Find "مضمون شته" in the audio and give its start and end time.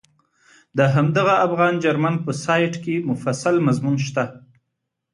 3.67-4.25